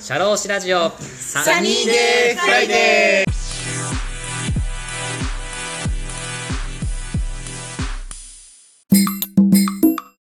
[0.00, 0.90] シャローシラジオ。
[0.98, 3.32] サニーデーフライデー。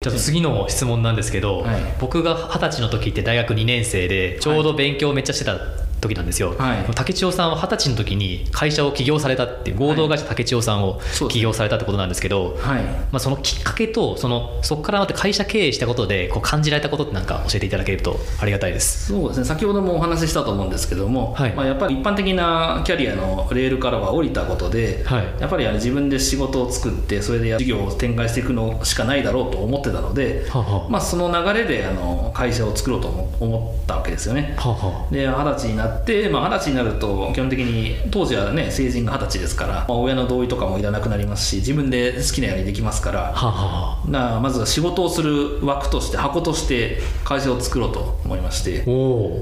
[0.03, 1.80] ちょっと次の質問なんですけど、はい。
[1.98, 5.57] 僕が二十歳の時って大学2年生でちょうど勉強めっちゃしてた
[6.01, 6.85] 時なんですよ、はい。
[6.94, 12.83] 竹千代さんは二十歳の時に会社を起業されたって合同会社竹千代さんを起業されたってことなんですけど、はい。
[12.83, 19.12] まあ、そのきっかけとそのそこからまた会社経営したことでこう感じられたことってなんか教えていただけるとありがたいです。
[19.12, 19.47] そうですね。
[19.47, 21.52] 先ほどもお話ししたと思うんですけども、はい。
[21.55, 25.25] まあ、やっぱり一般的なキャリアのレールからは降りたことで、はい。
[25.41, 30.89] やっぱりあれ自分で仕事を作ってそれで事業を展開していくのしかないだろうと思ってたので、はあはあ。
[30.89, 34.55] まあ、その流れであの会社を作ろうと思思ったわけですよね。
[34.56, 43.31] はあはで二十歳になって、まあ、二十歳になると基本的に当時はね成人が二十歳ですから、まあ、親の同意とかもいらなくなりますし自分で好きなようにできますから。
[43.31, 44.11] あはあはあ。
[44.11, 48.84] なまずは仕事をする枠として箱として会社を作ろうと思いまして、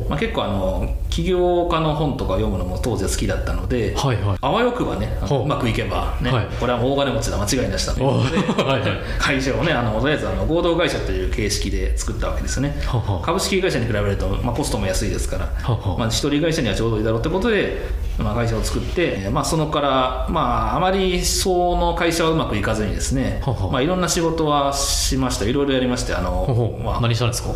[0.08, 4.38] まあ、結構あの起業家の本とか読むのも当時は好きだったので、はいはい。
[4.40, 5.34] あわよくばねう。
[5.42, 6.46] うまくいけばね、はい。
[6.60, 8.64] これは大金持ちだ間違いなしだというおことでー。
[8.64, 8.90] はいはい。
[9.18, 12.76] 会社をねあのとりあえずあの合同会社という形式で作ったわけですね。
[12.86, 17.78] はは株式会社に比べると、まあ、コストも安いですから、ははまあ、一人会社にはちょうどいいだろうってことで、
[18.18, 25.44] まあ、会社を作って、えーまあ、そのから、まあ、あまりその会社はうまくいかずにですねははまあ、いろんな仕事はしました。
[25.44, 27.48] いろいろやりましてあの、ほまあ何したんですか？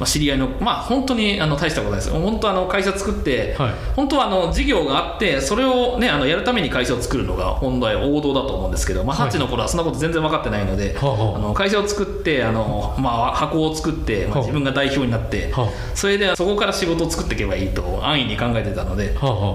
[0.00, 3.72] まあ、知り合いの、まあ、本当にあの大したことないです、本当あの会社作って、はい。
[3.94, 9.26] 本当はあの事業があって、それを、ね、あのやるために会社を作るのが本来、王道だと思うんですけど、まあ、はい。
[9.28, 19.14] 二十歳の頃はそんなこと全然分かってないので、はあはああの会社を作って、あのまあ、箱を作って、まあ、はあ自分が代表になって、はあそれでそこから仕事を作っていけばいいと安易に考えてたので、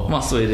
[0.10, 0.51] まあ、それで、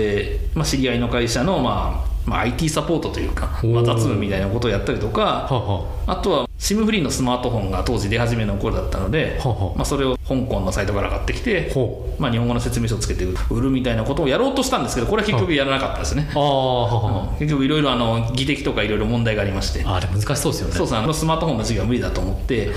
[0.54, 6.16] まあ、知り合いの会社の、まあまあ、IT サポートというか、まあ、雑務みたいなことをやったりとか、はあはあ。
[6.18, 20.76] とは SIM フリーのスマートフォンが当時出始めの頃だったので、はまあ、それを香港のサイトから買ってきて、ほまあ、日本語の説明書をつけて売るみたいなことをやろうとしたんですけどこれは結局やらなかったですね、あ結局いろいろあの技的とかいろいろ問題がありまして、ああーでも難しそうですよね。
[20.76, 22.74] そうそうあのスマートフォンの授業は無理だと思って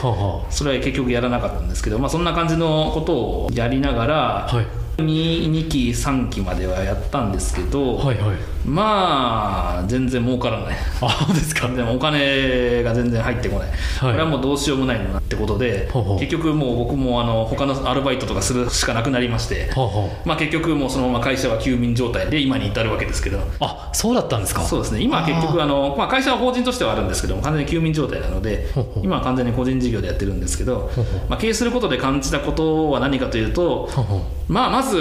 [0.50, 8.59] それは結局やらなかったんですけど、まあ、そんな感じのことをやりながら、あはい 2, 2期3期まではやったんですけど、はいはい。
[8.70, 10.76] まあ全然儲からない。
[11.02, 11.66] あですか？
[11.66, 13.68] 全然お金が全然入ってこない、
[14.00, 16.18] これはもうどうしようもないなってことでほうほう。
[16.18, 19.70] 結局もう僕もあの他のアルバイトとかするしかなくなりまして、
[20.24, 23.40] まあ、結局もうそのまま会社は休眠状態で今に至るわけですけど。
[23.60, 24.62] ああそうだったんですか？
[24.62, 25.00] そうですね。
[25.02, 29.04] 今は結局あの、まあ、会社は法人としてはあるんですけども完全に休眠状態なのでほうほう。
[29.04, 31.20] 今は完全に個人事業でやってるんですけどほうほう。
[31.28, 33.88] まあ、経営することで感じたことは何かというと
[34.48, 34.96] まあ、まず、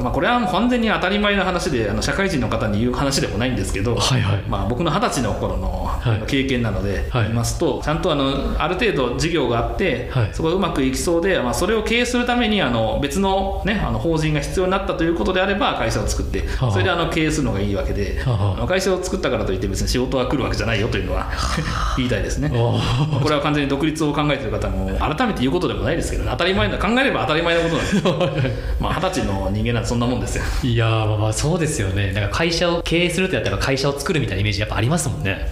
[0.00, 4.42] まあ、これは完全に当たり前の話であの社会人の方に言う話でもないんですけど、はいはい。
[4.48, 6.26] まあ、僕の二十歳の頃のはい。
[6.26, 7.22] 経験なのではい。
[7.24, 10.30] 言いますと、ちゃんとあのある程度事業があって、はい。
[10.32, 16.70] そこがうまくいきそうで、まあ、それを経営するためにあの別の,、ね、あの法人が必要になったということであれば会社を作ってはあ。
[16.70, 18.60] それであの経営するのがいいわけで、はああ。
[18.60, 21.30] の会社を作ったからといって別に仕事は来るわけじゃないよというのは
[21.96, 22.48] 言いたいですね。
[22.48, 26.30] これは完全に独立を考えている方も改めて言うことでもないですけどね。
[26.32, 30.44] 当たり前な考えれば当たり前のことなんです まあ二十歳の人間なんてそんなもんですよ。
[30.62, 32.12] いやーまあまあそうですよね。
[32.12, 35.46] なんか会社を経営するってやったら会社を作るみたいなイメージやっぱありますもんね。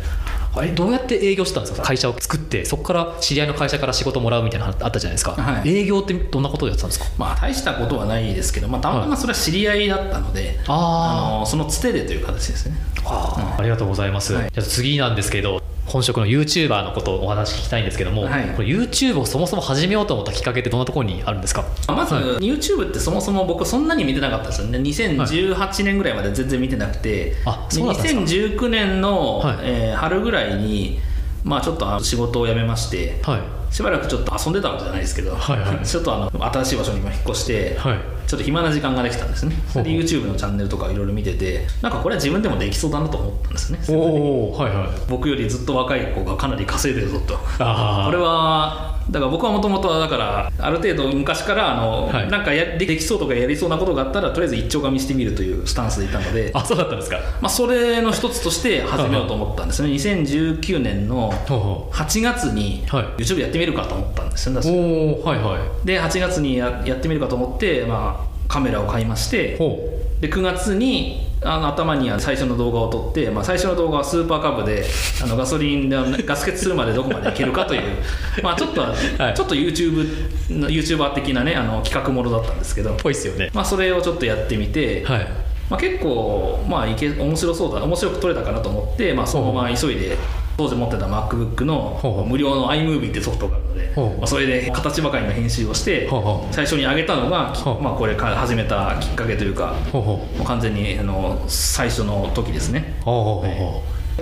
[0.55, 1.83] あれどうやって営業してたんですか？
[1.83, 5.69] 会社を作ってそこから知り合いの会社から仕事もらうみたいなのあったじゃないですか、はい。
[5.69, 7.06] 営業ってどんなことをやってたんですか？
[7.17, 12.77] まあ大したことはないですけど、まあ、たまたまそれは知り合いだったので、ああのそのつてでという形ですね。
[13.06, 14.50] あありがとうございます、はい。
[14.53, 18.45] じゃあ次なんですけど本職の YouTuber のことをお話聞きたいんですけども、はい。
[18.55, 21.65] これ YouTube をそもそも始めようと思ったきっかけってどんなところにあるんですか？
[21.89, 24.79] まず、はい YouTube ってそもそも僕そんなに見てなかったですよね。
[24.79, 30.99] 2018年ぐらいまで全然見てなくて、あそうだったんですか？2019年の、はいえー春ぐらいに
[31.45, 33.41] まあちょっと仕事を辞めましてはい。
[33.75, 35.79] しばらくちょっと遊んでたわけじゃないですけど、はいはい。
[35.87, 37.99] ちょっとあの新しい場所にも引っ越して、はい
[38.31, 39.57] ちょっと暇な時間ができたんですね。
[39.75, 43.81] で YouTube のチャンネルとかいろいろ見ててなんかこれは自分でもできそうだなと思ったんですね。
[43.89, 44.89] おおはいはい。
[45.09, 47.37] 僕よりずっと若い子がかなり稼いでるぞと。
[47.59, 52.31] あこれはだから僕はもともとはだからある程度昔からあの、はい。
[52.31, 56.53] なんかやでできそうとかやりそうなことがあったらとりあえず一丁紙してみるというスタンスでいたので。
[56.55, 57.19] あそうだったんですか。
[57.41, 59.88] まあ、それの一つとして始めようと思ったんですね。
[59.88, 63.05] 2019年のほうほ8月にはい。
[63.23, 64.61] YouTube やってみるかと思ったんですよ。
[64.61, 65.87] ねうおおはいはい。
[65.87, 68.19] で8月にややってみるかと思って、まあ、
[68.50, 69.88] カメラを買いましてほ
[70.20, 74.85] で9月にあの頭に最初の動画を撮って、まあ、最初の動画はスーパーカブで
[75.23, 77.82] あのガソリンでガス欠するまでどこまでいけるかという
[78.43, 78.93] まあちょっと、は
[79.31, 79.35] い。
[79.35, 80.06] ちょっと YouTube
[80.49, 83.50] YouTuber 的なねあの企画ものだったんですけどう、ぽいっすよね。
[83.55, 85.26] まあ、それをちょっとやってみて、はい。
[85.70, 90.19] まあ、結構、まあ、いけ面白そうだ面白く撮れたかなと思って、まあ、そのまま急いで
[90.61, 96.07] 当時持ってた MacBook の無料の iMovie ってソフトがあるので、まあ、それで形ばかりの編集をして
[96.51, 103.01] 最初に上げたのが、まあ、これから始めたきっかけというかほう完全にあの最初の時ですね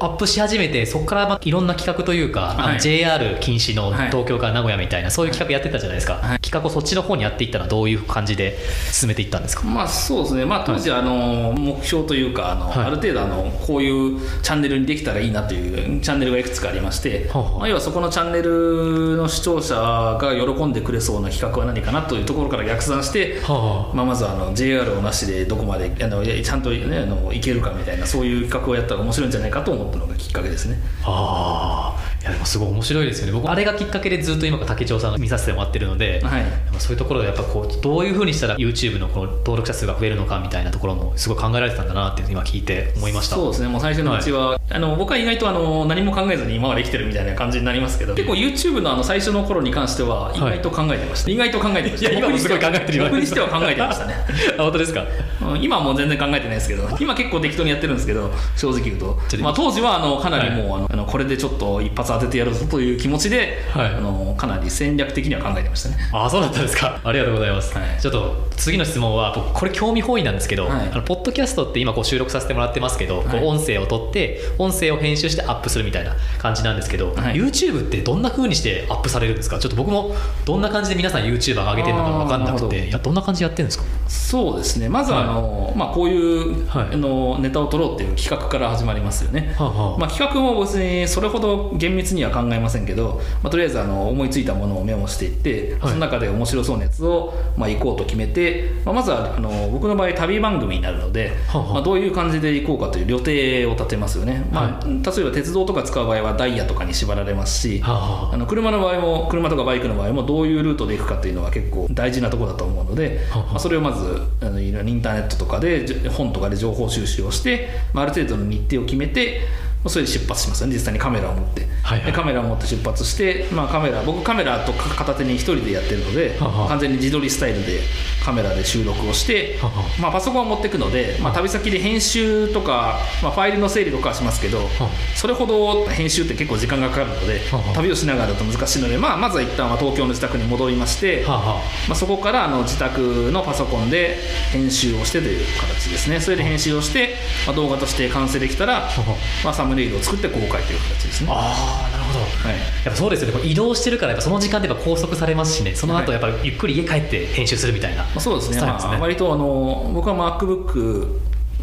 [0.00, 2.80] アップし始めてそこからまあいろんな企画というか、はい。
[2.80, 4.08] JR 禁止のはい。
[4.08, 6.38] 東京から名古屋みたいなそういう企画やってたじゃないですか、はい。
[6.40, 8.58] 企画をそっちの方にやっていったのはどういう感じで
[8.92, 9.64] 進めていったんですか？
[9.64, 12.86] まあそうですね、まあ、当時あの目標というかあの、はい。
[12.86, 30.78] ある程度あのこういうチャンネルにできたらいいなというチャンネルがいくつかありまして、まあ、要はそこのチャンネルの視聴者が喜んでくれそうな企画は何かなというところから逆算して、はまあ、まずあの JR をなしでどこまであのちゃんと、ね、あの行けるかみたいなそういう企画をやったら面白いんじゃないかと思ったのがきっかけですね。
[31.04, 33.32] ああいやでもすごい面白いですよね。
[33.32, 36.44] 僕あれがきっかけでずっと今竹長さん見させてもらってるので、はい。
[36.78, 43.36] そういうところでやっぱこうどういうふうにしたら YouTube のこの登録者数が増えるのかみたいなところもすごい考えられてたんだなって今聞いて思いました。
[43.36, 43.68] そうですね。
[43.68, 48.14] もう最初のうちは、あの僕は意外とあの何も考えずに今まで生きてるみたいな感じになりますけど。
[48.14, 52.10] 結構 YouTube のあの最初の頃に関しては意外と考えてました、意外と考えてました。
[52.10, 53.04] いや今もすごい考えてるよ。
[53.04, 54.14] 僕にしては考えてましたね。
[54.58, 55.04] あ 本当ですか？
[55.42, 63.94] うん今はもう全然考えてないですけど今結構適当にやってるんですけど正直言うとまあ、当時はあのかなりもう、あのあのこれでちょっと一発当ててやるぞという気持ちで、はい。
[63.94, 65.96] あのかなり戦略的には考えてましたね。
[66.12, 67.00] ああそうだったんですか。
[67.02, 68.00] ありがとうございます、はい。
[68.00, 70.88] ちょっと次の質問は僕これ興味本位なんですけど、はい。
[70.92, 73.44] あのポッドキャストって今こう収録させてもらってますけど、こはい。
[73.44, 77.34] う音声を取って音声を編集してアップするみたいな感じなんですけど、はい。
[77.34, 79.58] YouTube ってどんな風にしてアップされるんですか？
[79.58, 80.14] ちょっと僕も
[80.44, 83.84] どんな感じで皆さん YouTuber 上げてるのか分かんなくていやどんな感じでやってるんですか？
[84.08, 84.88] そうですね。
[84.88, 86.88] まずあの、まあ、こういう、はい。
[86.92, 95.90] あのネタを取ろうっていう企画から始まりますよね、はあはあまあ、企画も別にそれほど厳密には考えませんけど、まあ、とりあえずあの思いついたものをメモしていって、はい。
[95.90, 119.57] その中で面白そうなやつを、まあ、行こうと決めて、まあ、まずはあの僕の場合旅番組になるので、はまあ、どういう感じで行こうかという予定を立てますよね、まあ、例えば鉄道とか使う場合はダイヤとかに縛られますし、はあの車の場合も車とかバイクの場合もどういうルートで行くかっていうのは結構大事なところだと思うので、まあ、それをまずあのインターネットとかで本とかで情報収集をして、まあ、ある程度の日程を決めてまあ
[119.88, 120.74] それで出発しますよね。
[120.74, 122.06] 実際にカメラを持って、はいはい。
[122.06, 127.80] でカメラを持って出発して、まあ、カメラ僕カメラとか片手に一人でやってるので、はは完全に自撮りスタイルで
[128.24, 134.68] カメラで収録をして、ははまあ、パソコンを持っていくので、まあ、旅先で編集とか、まあ、ファイルの整理とかはしますけど、
[135.14, 137.40] それほど編集って結構時間がかかるので、
[137.74, 144.18] 旅をしながらだと難しいので、まあ、まずは一旦は東京の自宅に戻りまして、まあ、そこからあの自宅のパソコンで
[144.52, 146.20] 編集をしてという形ですね。
[146.20, 147.07] それで編集をして、
[147.48, 151.30] まあ、動画として完成できたら、は まあ、サムネイルを作って公開という形ですね。
[151.30, 152.18] はああなるほど。
[152.20, 152.52] い。
[152.52, 153.40] やっぱそうですよね。
[153.42, 155.74] 移動してるからやっぱその時間でやっぱ拘束されますしね。
[155.74, 158.60] その後やっぱりゆっくり家帰って編集するみたいな、まあ、そうですね。
[158.60, 161.06] まあ、割とあの僕は MacBook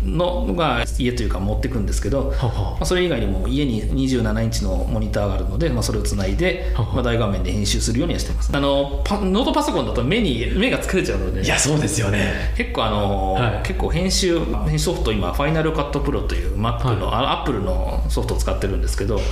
[0.06, 8.56] のが家というか持ってくんですけど、ははまあ、それ以外にも家に27インチのモニターがあるので、まあ、それをつないで、ははまあ、大画面で編集するようにはしてます。
[8.56, 11.44] あのパノートパソコンだと目に目が疲れちゃうので。
[11.44, 12.54] いやそうですよね。
[12.56, 13.62] 結構あの、はい。
[13.64, 19.26] 結構編集編集ソフト今ファイナルカットプロという Mac の、あ Apple のソフトを使ってるんですけど、はい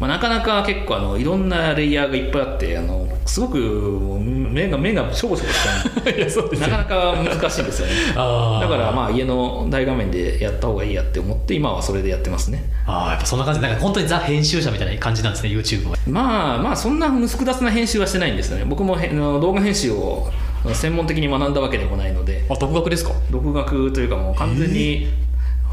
[0.00, 7.92] まあ、なかなか結構あのいろんなレイヤーがいっぱいあってあのすごく目が目がしょぼしょぼしちゃですなかなか難しいですよね。
[8.14, 12.70] だからまあ家の大画面でやった方がいいやって思って今はそれでやってますね。
[12.86, 18.64] ああやっぱそんな感じでなんか本当にザ編集者みたいな感じなんですね YouTube はまあまあそんな複雑な編集はしてないんですよね。
[18.66, 20.30] 僕もへあの動画編集を
[20.72, 22.44] 専門的に学んだわけでもないので。
[22.50, 23.12] あ独学ですか？
[23.30, 25.08] 独学というかもう完全に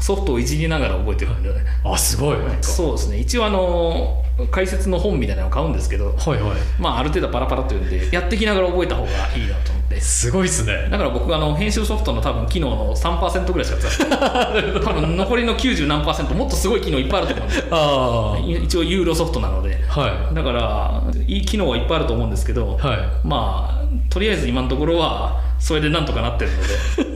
[0.00, 2.36] ソフトをいじりながら覚えてるんで、ねあすごい。
[2.62, 3.18] そうですね。
[3.18, 10.00] 一応あの解説の本みたいなのを買うんですけどはいまあある程度パラパラというんでやってきながら覚えた方がいいなと思って。
[10.00, 10.88] すごいっすね。
[10.90, 14.80] だから僕あの編集ソフトの多分機能の3%ぐらいしか使ってない。
[14.82, 17.64] 多分残りの90何パーセントもっとすごい機能いっぱいあると思うんですよ。
[17.70, 19.84] あ一応ユーロソフトなので。
[19.88, 22.98] あはだからいい機能はいっぱいあると思うんですけど、いはい。
[23.22, 26.50] まあとりあえず今のところはそれでなんとかなってる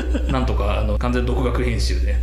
[0.08, 2.16] ので なんとかあの完全独学編集で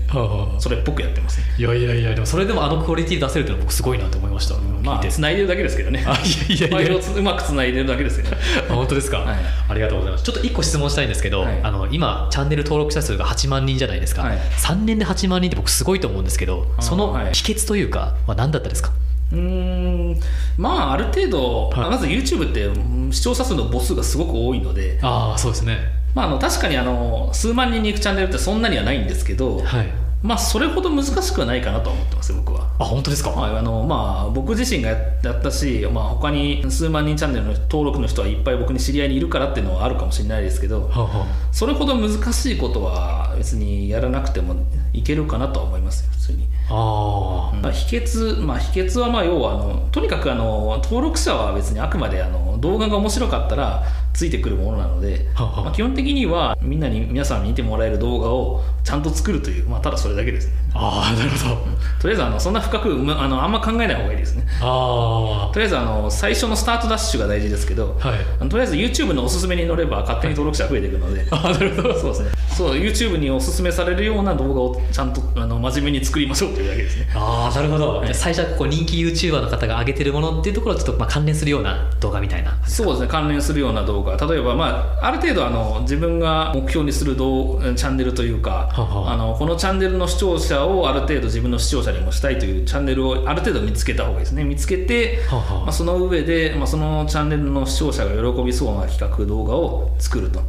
[0.57, 1.45] それっぽくやってますね。
[1.59, 6.03] いやいやいやでもそれでもあのクオリティ出せるっていうのは僕すごいなと思いましたまあ繋いでるだけですけどね。
[6.03, 6.13] あ
[6.49, 6.99] いやいやいや。
[7.15, 8.41] うまく繋いでるだけですけどね。
[8.71, 9.37] あ本当ですか、はい。
[9.69, 10.23] ありがとうございます。
[10.23, 11.59] ちょっと1個質問したいんですけど、はい。
[11.61, 14.39] あの今チャンネル登録者数が8万人じゃないですか、はい。
[14.57, 17.33] 3年で8万人って僕すごいと思うんですけどそのはい。
[17.33, 18.91] 秘訣というかは何だったですか、
[19.31, 20.19] うーん
[20.57, 21.89] まあある程度、はい。
[21.91, 32.67] まず YouTube ってうん視聴者数の母数がすごく多いので、ああそうですねまあ、あの確かにあの数万人に行くチャンネルってそんなにはないんですけど、はいまあそれほど難しくはないかなとは思ってます僕は。
[32.79, 44.55] あ本当ですか、はい、あのまあ僕自身がやったし、まあ、他に数万人チャンネルの登録の人はいっぱい僕に知り合いにいるからっていうのはあるかもしれないですけどはあはそれほど難しいことは別にやらなくても
[44.93, 46.47] いけるかなとは思いますよ普通に。
[46.67, 53.83] ああまあ、秘訣まあ秘訣はまあ要はあのとにかくあの登録者は別にあくまであの動画が面白かったら
[54.15, 55.63] ついてくるものなので、はあはあ。
[55.65, 60.53] まあ、基本的にはみんなに皆さんに見てもらえる動画をちゃんと作るという、まあ、ただそれだけですね。
[60.73, 61.55] ああなるほど。
[62.01, 64.45] とりあえずあのそんな深くまあのあんま考えない方がいいですね。
[64.61, 68.49] あとりあえずあの最初のスタートダッシュが大事ですけど、あはい。
[68.49, 71.93] とりあえず YouTube のおすすめに乗れば勝手に登録者増えていくので、 ああなるほど。
[71.99, 72.29] そうですね。
[72.55, 77.07] そう YouTube におすすめされるような動画をちゃんとあの真面目に作りましょうというだけですね。
[77.15, 83.07] ああなるほど、最初はこう人気 YouTuber の方が上げてるものっていうところをちょっとまあ関連するような動画みたいなそうですね。
[83.07, 94.43] 関連するような動画例えば、まあ、ある程度あの自分が目標にする動チャンネルというかあのこのチャンネルの視聴者をある程度自分の視聴者にもしたいというチャンネルをある程度見つけた方がいいですね。
[94.43, 100.41] 見つけて、まあ、その上で、まあ、そのチャンネルの視聴者が喜びそうな企画動画を作ると。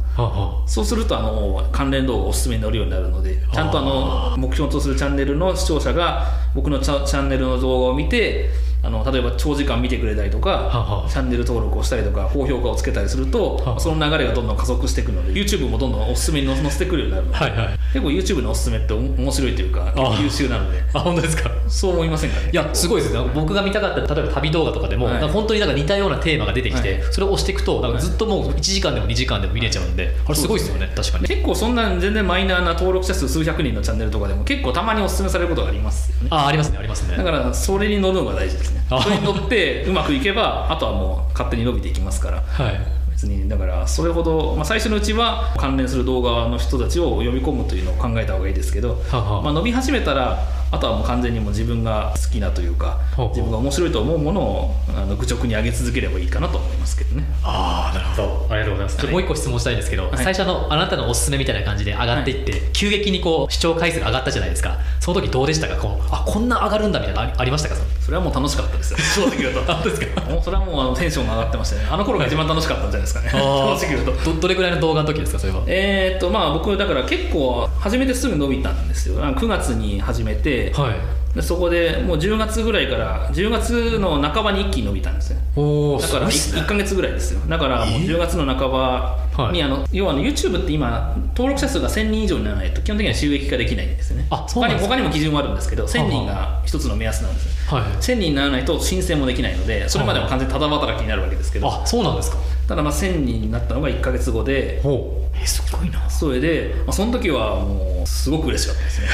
[0.65, 8.49] そうするとあの関連動画おすすめに載るようになるのでちゃんとあの目標とするチャンネルの視聴者が僕のチャチャンネルの動画を見て
[8.87, 17.79] あの例えば長時間見てくれたりとかははチャンネル登録をしたりとか高評価をつけたりするとはその流れがどんどん加速していくので YouTube もどんどんおすすめに載せてくるようになるので、はいはい。
[17.91, 20.81] 結構 YouTube のおすすめってお面白いというかあ優秀なので。
[20.93, 21.51] あ本当ですか？
[21.67, 22.49] そう思いませんかね？
[22.53, 23.19] いやすごいですね。
[23.35, 25.29] 僕が見たかった例えば旅動画とかでも、はい。
[25.29, 27.13] 本当になんか似たようなテーマが出てきて、はい。
[27.13, 31.27] それを押していくとなんかずっともう1時間でも2時間でも見れちゃうんで、あれすごいですよね確かに。
[31.27, 36.27] 結構そんな全然マイナーな登録者数数百人のチャンネルとかでも結構たまにおすすめされることがありますよね。
[36.31, 37.17] あありますねありますね。
[37.17, 42.41] だからそれに乗るのが大事ですねあそれに乗ってうまくいけばあとはもう勝手に伸びていきますから。
[42.41, 42.97] はい。
[43.17, 50.37] 別にだからそれほど、まあ、最初のうちは関連する動画の人たちを呼び込むというのを考えた方がいいですけど、ははまあ、伸び始めたら
[50.69, 57.23] あとはもう完全にもう自分が好きなというか自分が面白いと思うものをあの愚直に上げ続ければいいかなと思いますけどね。
[57.41, 58.47] ああなるほど。
[58.51, 60.17] ありがとうございます、はいもう一個質問したいんですけど、はい。
[60.17, 64.77] 最初のあなたのおすすめみたいな感じで上がっていって、急激にこう視聴回数が上がったじゃないですか。
[64.99, 65.77] その時どうでしたか？
[65.77, 67.75] こうあこんな上がるんだみたいなのありありましたか？
[68.07, 68.97] それはもう楽しかったですよ。
[69.27, 71.87] 正直言うとですかもうそれはもうあのテンションが上がってましたね。
[71.91, 73.29] あの頃が一番楽しかったんじゃないですかね。
[73.31, 74.33] 正直言うと。
[74.33, 75.59] どどれぐらいの動画の時ですかそれは？
[75.67, 79.21] えーっとまあ僕だから結構始めてすぐ伸びたんですよ。
[79.21, 80.93] あの9月に始めて、はい。
[81.35, 87.41] でそこでもう10月ぐらいから10月の半ばに一気に伸びたんですねおおだから 1, ヶ月ぐらいですよ。
[87.47, 89.61] だからもう10月の半ばに、はい。
[89.61, 94.25] あの要はあの YouTube って今登録者数が1000人以上にならないと基本的には収益化できないんですよね。
[94.31, 97.77] あそ他に他にも基準はあるんですけど1000人が一つの目安なんですよ。
[97.77, 101.67] はい1000人にならないと申請もできないのでそれまでは完全にただ働きになるわけですけど。
[101.67, 102.37] あそうなんですか？
[102.67, 105.37] ただまあ1000人になったのが1ヶ月後でほう。
[105.39, 106.09] えすごいな。
[106.09, 109.07] それで、まあ、その時はもうすごく嬉しかったですね。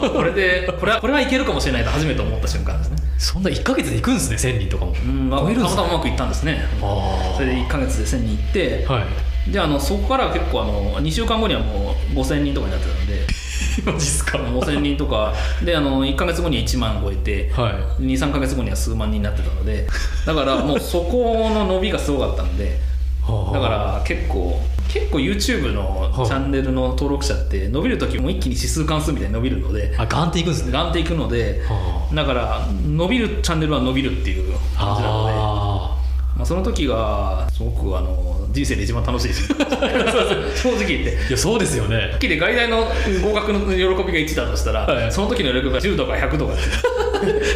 [0.12, 2.96] これでこれはこれはいけるかもしれないと初めて思った瞬間ですね。
[3.18, 4.94] そんな1か月で行くんですね1000人とかも。
[5.04, 6.66] うん、まあ、たまたまうまくいったんですね。
[6.82, 13.26] あそれで1ヶ月で1000人行って、あはいであのそこから結構あの2週間後にはもう5000人とかになってたので
[13.84, 15.32] マジっすか？5000人とか。
[15.64, 18.02] であの1ヶ月後には1万超えてはい。
[18.02, 19.86] 23ヶ月後には数万人になってたので
[20.26, 22.78] だからもうそこの伸びがすごかったので
[23.22, 30.72] はあだから結構結構 YouTube のチャンネルの登録者って伸びる時も一気に指数関数みたいに伸びるのであガンっていくんですね。
[30.72, 35.96] ガンっていくのではだから伸びるチャンネルは伸びるっていう感じなのであ
[36.36, 39.48] まあ、その時がすごくあの人生で一番楽しいです。
[40.62, 41.16] 正直言って。
[41.24, 41.96] あいやそうですよね。
[41.96, 42.86] はっきり外大の
[43.22, 45.12] 合格の喜びが1だとしたら、はい。
[45.12, 46.54] その時の喜びが10とか100とか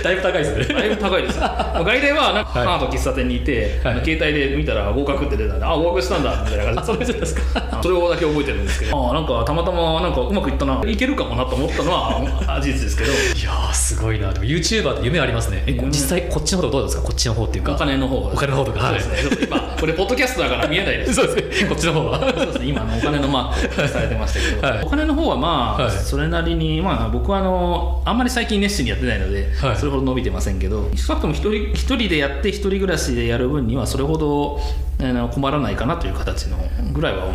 [0.04, 0.74] だいぶ高いですね。
[0.74, 1.38] だいぶ高いです。
[1.38, 2.66] 外大はなんかはい。
[2.68, 4.00] 母と喫茶店にいて、はい。
[4.04, 6.80] 携帯で見たら合格って出たんであ合格したんだみたいな感じ。
[6.80, 7.42] あそれじゃないですか。
[7.72, 9.10] あそれをだけ覚えてるんですけど。
[9.10, 10.80] あなんかたまたまなんかうまくいったな。
[10.86, 13.10] いけるかもなと思ったのはあ 事実ですけど。
[13.12, 14.32] いやーすごいな。
[14.32, 15.62] でも YouTuber って夢ありますね。
[15.66, 17.02] えこ夢実際こっちの方どうですか？
[17.02, 17.72] こっちの方っていうか。
[17.72, 19.00] お金の方お金の方とかはい。
[19.00, 19.46] そうですね。
[19.50, 21.14] 今これポッドキャストだから見えないです。
[21.14, 21.68] そうですね。
[21.68, 22.20] こっちの方は。
[22.20, 24.84] そうですね、今あのお金のマークされてましたけど、はい。
[24.84, 25.90] お金の方はまあ、はい。
[25.90, 29.76] それなりに、まあ、僕はあのあんまり最近熱心にやってないので、はい。
[29.76, 34.60] それほど伸びてませんけど少なくとも一人一人でやって一人暮らしでやる分にはそれほど
[35.00, 36.58] あの困らないかなという形の
[36.92, 37.34] ぐらいは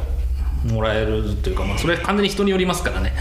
[0.66, 3.14] もらえるというか、まあ、それは完全に人によりますからね。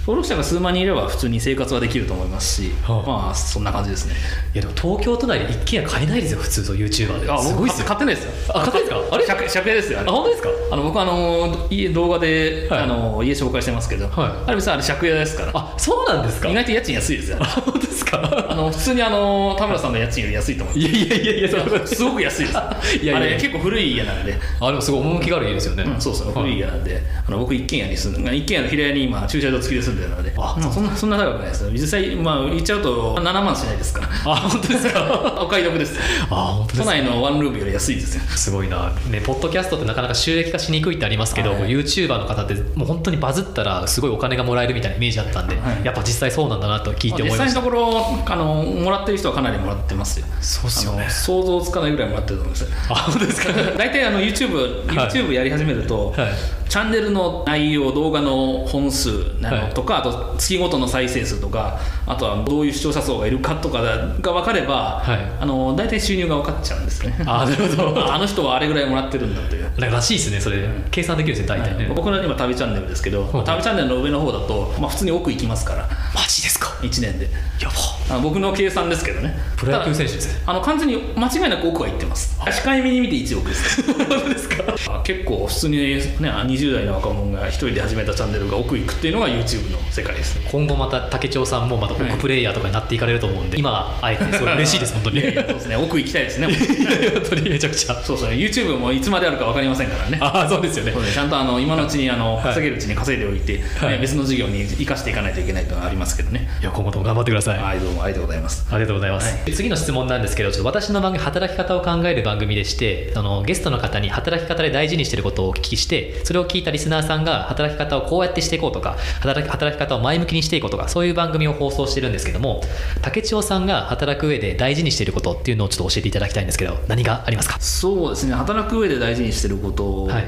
[0.00, 3.08] 登録者が数万人いれば普通に生活はできると思いますし、はあ。
[3.08, 4.14] まあそんな感じですね。
[4.54, 7.30] いやでも東京都内で一軒家買えないですよ普通の YouTuber で。
[7.30, 7.86] あ僕すごいっすよ。
[7.86, 8.32] 買ってないですよ。
[8.54, 9.26] あ買ってないですかあれ？
[9.26, 10.48] 借借家ですよあ本当ですか？
[10.72, 12.82] あの僕あの家動画で、はい。
[12.82, 14.32] あの家紹介してますけど、はい。
[14.46, 15.52] あれ別にあれ借家ですから。
[15.54, 16.48] あそうなんですか？
[16.48, 17.38] 意外と家賃安いですよ。
[17.40, 18.46] あ本当ですか？
[18.50, 20.78] あの普通にあの田村さんの家賃より安いと思う。
[20.78, 22.58] いやいやいやいやすごく安いです。
[23.02, 24.38] いやあれ結構古い家なんで。
[24.60, 30.32] あでもすごい趣がある家ですよね、うん、そうそうはい古い家なんで、あの僕一軒家に住んで一軒家の平屋に今駐車場付きで住んでるので。
[30.36, 31.64] あまあそんなそんな高くないです。
[31.64, 34.00] よ実際まあ言っちゃうと7万しないですか？
[34.00, 35.38] らあ本当ですか？
[35.42, 35.98] お買い得です。
[36.30, 36.84] あ本当ですか？
[36.84, 41.68] 都内のワンルームより安いですよすごいな、ね、ポッドキャストってなかなか収益化しにくいってありますけど、はい。
[41.68, 45.84] YouTuber の方ってもう本当にバズったらすごいお金がもらえるみたいなイメージあったんで、はい。
[45.84, 47.54] やっぱ実際そうなんだなと聞いて思実いました。
[47.54, 47.87] 際のところ
[48.26, 77.30] あのもらってる人はかなりもらってますよそうすよね想像つかないぐらいもらってると思いますあ本当ですか大体あの YouTube, YouTube やり始めると、はいチャンネルの内容動画の本数なのとか、あと月ごとの再生数とかあとはどういう視聴者層がいるかとかが分かれば、はいあの大体収入が分かっちゃうんですねあなるほどあの人はあれぐらいもらってるんだというらしいですねそれ計算できるんですね大体ね、僕の今旅チャンネルですけど、旅チャンネルの上の方だと、まあ、普通に奥行きますからマジですか1年で
[77.60, 77.97] やば Oh.
[78.10, 79.36] あ僕の計算ですけどね。
[79.56, 82.38] プロ野球選手ですあの完全に間違いなく奥は行ってます。
[82.40, 83.82] 控えめに見て1億です。
[83.86, 84.64] ですか？
[84.88, 90.48] あ結構普通に、ね、20代の若者が一人で始めたチャンネルが奥行くっていうのが YouTube の世界ですね。
[90.50, 95.20] 今後また竹長さんもまた奥プレイヤーとかになっていかれると思うんで、今あえてすごい嬉しいです本当に。
[95.22, 95.76] そうですね。
[95.76, 96.46] 奥行きたいですね。
[97.12, 97.94] 本当にめちゃくちゃ。
[98.02, 100.18] そうそう YouTube もいつまであるか分かりませんからね。
[100.20, 100.92] ああそうですよね。
[100.92, 108.66] ねちゃんとあの今のうちにあのはい稼げるうちに稼いでおいて、はいね別の事業に生かしていかないといけないというのはありますけどねいや今後とも頑張ってくださいはいどうもありがとうございます。
[108.70, 122.62] ありがとうございます、次の質問なんですけどちょっと私の番組働き方を考える番組でしてあのゲストの方に働き方で大事にしていることをお聞きしてそれを聞いたリスナーさんが働き方をこうやってしていこうとか働き働き方を前向きにしていこうとかそういう番組を放送してるんですけども
[123.02, 127.58] 竹千代さんが働く上で大事にしていることっていうのをちょっと教えていただきたいんですけど何がありますか？
[127.60, 128.34] そうですね。
[128.34, 130.04] 働く上で大事にしてること。
[130.04, 130.24] を、はい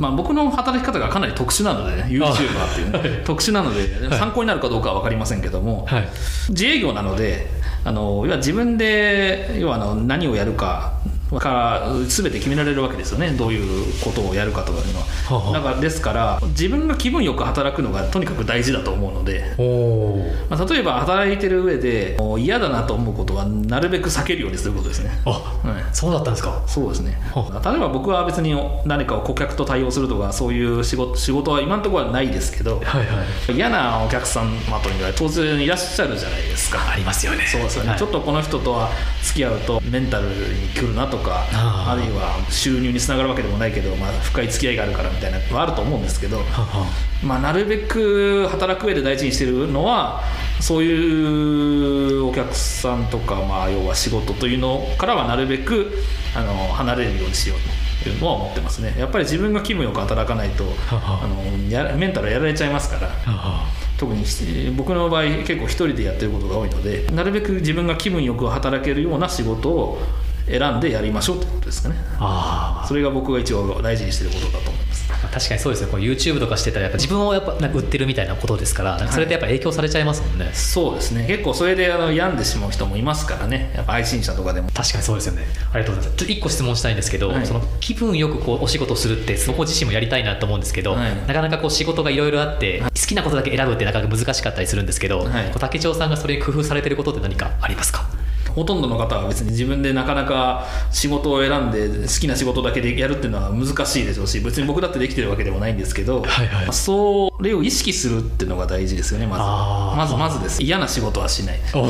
[0.00, 4.18] まあ、僕の働き方がかなり特殊なので、ね、YouTuber っていうね、特殊なので、はい。
[4.18, 6.08] 参考になるかどうかは分かりませんけども、はい。
[6.48, 7.48] 自営業なので
[7.84, 10.94] あの要は自分で要はあの何をやるか
[11.38, 13.30] から全て決められるわけですよね。
[13.30, 15.52] どういうことをやるかとかいうのは、はあはあ。
[15.52, 19.54] だからですから自分が気分よく働くのがとにかく大事だと思うので、
[20.48, 25.10] まあ、例えば働いてる上で嫌だなと思うことはなるべく避けるようにすることですね。
[25.24, 25.84] あ、はい。
[25.92, 26.62] そうだったんですか。
[26.66, 27.20] そうですね。
[27.32, 33.52] は例えば僕は別に何かを顧客と対応するとかそういう仕事仕事は今のところはないですけどはいはい。
[33.52, 34.50] 嫌なお客様
[34.82, 36.90] というのは当然いらっしゃるじゃないですか。
[36.90, 37.46] ありますよね。
[37.46, 37.98] そうですよね、はい。
[37.98, 38.90] ちょっとこの人とは
[39.22, 40.34] 付き合うとメンタルに
[40.74, 46.40] 来るなとかあるいは収入につながるわけでもないけど、まあ、深い付き合いがあるからみたいなのはあると思うんですけど、
[47.24, 50.22] まあ、なるべく働く上で大事にしてるのは
[50.60, 55.92] そういうお客さんとか、まあ、要は仕事というのからはなるべく
[56.36, 58.94] あの離れるようにしようというのは思ってますね。
[58.98, 63.10] やっぱり自分が気分よく働かないとはあのやメンタルやられちゃいますから
[63.98, 64.24] 特に
[64.76, 69.98] 僕の場合結構一人でやってることが多いのでなるべく自分が気分よく働けるような仕事を
[70.58, 71.96] 選んでやりましょうということですかね。
[72.18, 75.10] あそれが僕が一応大事にしてることだと思います。
[75.12, 81.26] あ確かにそうですねこう YouTube とかしてたらやっぱ自分をやっぱなんか売ってるみたいなことですからそれってやっぱ影響されちゃいますもんね、そうですね。
[81.26, 83.72] 結構それであの病んでしまう人もいますからね。
[83.74, 84.68] やっぱ配信者とかでも。
[84.72, 85.44] 確かにそうですよね。
[85.72, 86.24] ありがとうございます。
[86.24, 87.46] ちょっと1個質問したいんですけど、はい。
[87.46, 91.16] その気分よくこうお仕事をするってそこ自身もやりたいなと思うんですけど、はい。
[91.26, 95.52] なかなかこう仕事がいろいろあって、好きなことだけ選ぶってなかなか難しかったりするんですけど、はい。
[95.58, 98.06] 竹長さんがそれに工夫されてることって何かありますか？
[98.54, 106.64] ほとんどの方は別に自分でなかなか仕事を選んで好きな仕事だけでやるっていうのは難しいでしょうし別に僕だってできてるわけでもないんですけど、はいはい。
[106.66, 109.42] まあそれを意識するっていうのが大事ですよねまず
[109.96, 110.62] まずまずです。
[110.62, 111.58] 嫌な仕事はしない。
[111.72, 111.82] こ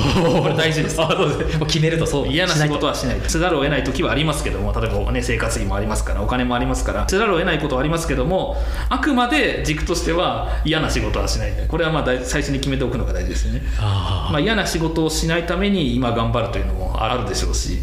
[0.43, 1.01] これ大事です。
[1.01, 1.53] あそうです。
[1.53, 2.29] ねもう決めるとそう。
[2.29, 3.21] 嫌な仕事はしない。
[3.27, 8.57] せざるを得ない時はありますけども例えば、ね、生活費もありますからお金もありますからせざるを得ないことはありますけども
[8.89, 11.51] あくまで軸としては嫌な仕事はしない。
[11.69, 17.83] これはまあ大最初に決めておくのが大事ですよね、あまあ、嫌な仕事をしないために今頑張るというのもあるでしょうし。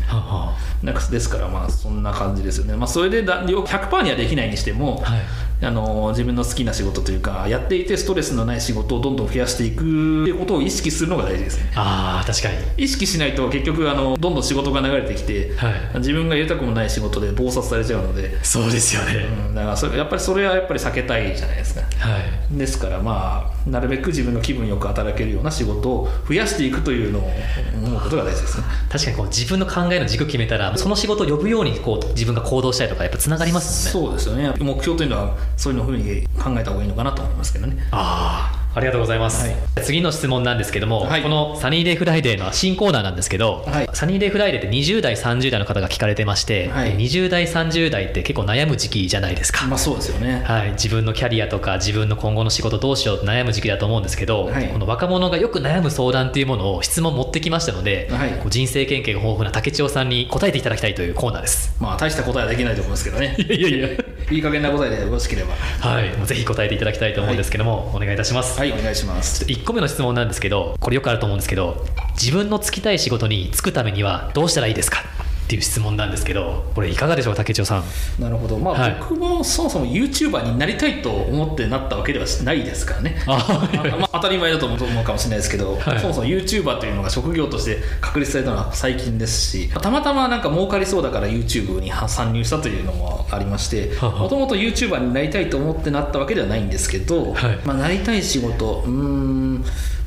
[0.83, 5.19] なんかですからまあそんな感じですよね、まあ、それでだ100%にはできないにしても、はい
[5.59, 11.71] あの自分の好きな仕事というかやっていてストレスのない仕事をどんどん増やしていくっていうことを意識するのが大事ですね。
[11.75, 12.83] あー確かに。
[12.83, 15.97] 意識しないと結局あのどんどん仕事が流れてきて、はい。
[15.99, 21.81] 自分がやりたくもない仕事で暴殺されちゃうので、そうですよね、うん、だからそれやっぱりそれはやっぱり避けたいじゃないですか。
[21.81, 22.57] はい。
[22.57, 27.29] ですからまあなるべく自分の気分よく働けるような仕事を増やしていくというのを
[27.75, 28.63] 思うことが大事ですね。
[28.89, 33.91] 確かにこう自分の考えの軸決めたらその仕事を呼ぶようにこう自分が行動したりとかやっぱつながりますね。
[33.91, 34.53] そうですよね。
[34.59, 37.77] 目標というのはそういうのふうに考えた方がいいのかなと思いますけどね。
[37.91, 39.55] ああありがとうございます、はい。
[39.83, 41.23] 次の質問なんですけども、はい。
[41.23, 43.89] このサニーデイフライデーの新コーナーなんですけど、はい。
[43.93, 46.95] サニーデイフライデーって20代30代の方が聞かれてまして、はい。
[46.95, 50.43] 20代30代って結構悩む時期じゃないですか、まあそうですよね。
[50.45, 54.67] はい、自分のキャリアとか自分の今後の仕事どうしようって悩む時期だと思うんですけど、はい。
[54.69, 58.31] この若者がよく悩む相談っていうものを質問持ってきましたので、はい。
[58.33, 61.75] こう人生経験が豊富な竹千代さんに答えていただきたいというコーナーです。
[61.79, 63.35] まあ大した答えはできないと思いますけどね。
[63.41, 63.87] いやいやいや。
[64.29, 65.53] いい加減な答えでよろしければ。
[65.55, 68.59] はい、もうぜひ答えていただきたいと思うんですけども、お願いいたします。
[68.67, 69.45] いお願いします。
[69.45, 71.85] 1個目の質問なんですけどこれよくあると思うんですけど
[72.21, 75.03] 自分のつきたい仕事に就くためにはどうしたらいいですか？
[75.47, 77.83] っていう質問なんですけどこれいかがでしょう竹千代さ
[78.19, 78.21] ん？
[78.21, 78.57] なるほど。
[78.57, 78.97] まあ、はい。
[78.99, 83.15] 僕もそもそも YouTuber になりたいと思ってなったわけではないですからね。
[83.25, 83.37] あ
[83.97, 85.99] まあ、当たり前だと思うかもしれないですけど、はい。
[86.01, 97.59] そもそも YouTuber というのが職業として確立されたのは最近ですしたまたまなんか儲かりそうだから YouTube に参入したというのもありましてもともと YouTuber になりたいと思ってなったわけではないんですけど、はい。
[97.63, 99.46] まあ、なりたい仕事うーん、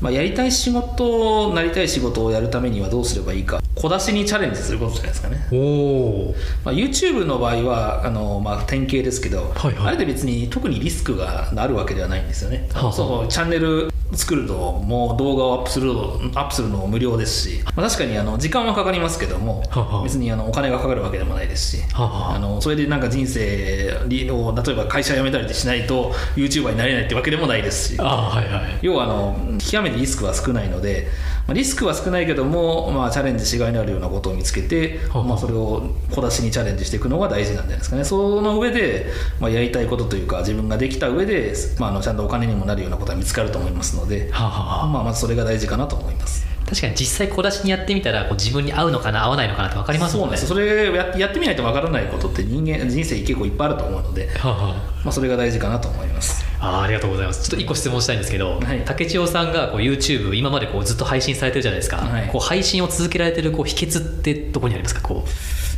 [0.01, 3.61] まあ、やりたい仕事なりたい仕事をやるためにはどうすればいいか。
[3.75, 5.47] 小出しにチャレンジすることじゃないですかね。
[5.51, 6.35] おお
[6.65, 9.87] まあ、YouTube の場合はあの、まあ、典型ですけど、はいはい。
[9.87, 12.93] あれで別に特にリスクがあるわけではないんですよね、はあはあ。
[12.93, 20.03] そうチャンネル作るのも動画をアップするのアップするのも無料ですし、まあ、確かにあの時間はかかりますけども、はあはあ。
[20.03, 23.99] 別にあのお金がかかるわけでもないですし、はあのそれでなんか人生
[24.31, 27.99] を例えば会社辞めたりしないと YouTuber になれないってわけでもないですし。
[27.99, 28.79] あはいはい。
[28.81, 38.03] 要はあの極めてリスクは少ないので、まあ、リスクは少ないけども、まあ、チャレンジしがいのあるようなことを見つけて、まあ、それを小出しにチャレンジしていくのが大事なんじゃないですかね。
[38.03, 39.07] その上で、
[39.39, 46.51] まあ、やりたいことというか自分ができた上で、まあ、あのちゃんとお金にもなるようなことは見つかると思いますので、まあ、まずそれが大事かなと思います。
[46.71, 55.01] 確かに実際小出しにやってみたらこう自分に合うのかな合わないのかなって分かりますもんねそれややってみないとわからないことって人間人生結構いっぱいあると思うので、はあはあ。
[55.03, 57.41] まあ、それが大事かなと思いますあーありがとうございます。
[57.41, 58.83] ちょっと一個質問したいんですけど、はい。
[58.85, 62.27] 竹千代さんがこう YouTube 今までこうずっと配信されてるじゃないですか、はい。
[62.27, 65.01] こう配信を続けられてるこう秘訣ってどこにありますか？
[65.01, 65.29] こう。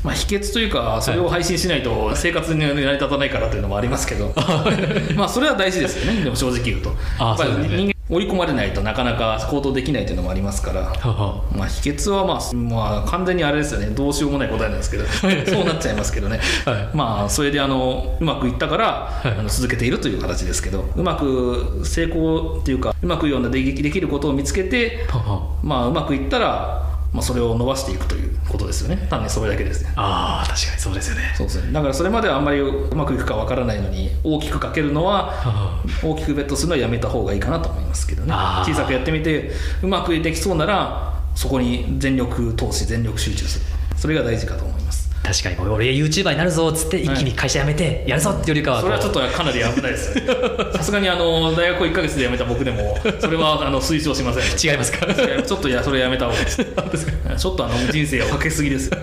[0.06, 4.34] まあ、秘訣というかそれを配信しないと生活に成り立たないからというのもありますけど。
[5.16, 6.24] まあそれは大事ですよね。
[6.26, 6.90] でも正直言うと。
[6.90, 6.98] ね
[7.78, 10.84] 人間追い込まれないとなかなか行動できないというのもありますから
[11.56, 13.88] まあ、秘訣はまあ、まあ、完全にあれですよね。
[13.88, 15.28] どうしようもない答えなんですけどそ
[15.62, 16.96] うなっちゃいますけどね、はい。
[16.96, 19.28] まあそれであのうまくいったから、い。
[19.28, 25.06] あの続けているという形ですけどうまく成功っていうかうまくようなできできることを見つけて、
[25.62, 29.08] まあ、うまくいったら、まあ、それを伸ばしていくということですよね。
[29.10, 29.94] 単にそれだけですね。
[29.96, 31.34] ああー確かにそうですよね。
[31.38, 31.72] そうですね。
[31.72, 38.34] だからそれまではあんまりうまくいくかわからないのに大きくかけるのははあ 大きくベットするのはやめた方がいいかなと思いますけどね。
[38.66, 43.66] 小さくやってみてうまくできそうならそこに全力投資全力集中する。
[43.96, 48.90] それが大事かと思います確かに俺 YouTuber になるぞっつって一気に会社辞めてやるぞってよりかはこう。
[48.90, 50.24] それはちょっとかなり危ないですね。
[50.76, 54.72] さすがにあの大学を1か月で辞めた僕でもそれは あの推奨しません。
[54.72, 55.08] 違いますか？
[55.08, 56.64] ちょっといやそれやめた方がいいです。
[57.38, 58.90] ちょっとあの人生をかけすぎです。
[58.90, 58.98] よ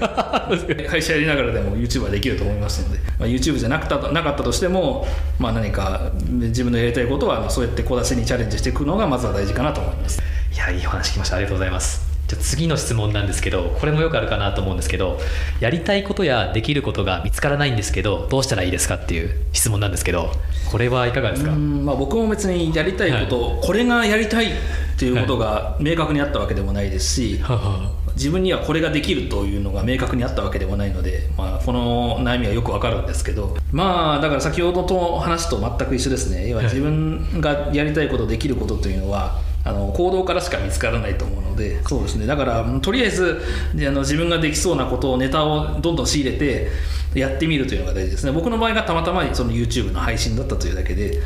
[0.89, 5.07] 会社やりながらでも YouTuber できると思いますので、まあ、YouTube じゃなくたなかったとしても、
[5.39, 10.21] まあ、何か自分のやりたいことはあのそうやって小出しにチャレンジしていくのがまずは大事かなと思います。
[10.55, 11.37] いやいいお話聞きました。
[11.37, 15.19] ありがとうございますじゃあ次の質問なんですけどこれもよくあるかなと思うんですけど
[15.59, 20.31] やりたいことやできることが見つからないんですけどどうしたらいいですかっていう質問なんですけど
[20.71, 21.51] これはいかがですか？
[21.51, 24.49] うんまあ、僕も別にやりたいこと、これがやりたいっ
[24.97, 36.49] ていうことが明確にあったわけでもないですし、はあは自分にはこれができるというのが明確にあったわけでもないので、まあ、この悩みはよくわかるんですけどまあだから先ほどと話と全く一緒ですね。
[36.49, 41.83] 要は自分がやりたいことできることというのはあの行動からしか見つからないと思うので。
[41.85, 42.27] そうですね。
[42.27, 43.43] だからとりあえず
[43.75, 46.69] あの自分ができそうなことをネタをどんどん仕入れて
[47.15, 48.33] やってみるというのが大事ですね。
[48.33, 51.23] 僕の場合がたまたまその YouTube の配信だったというだけで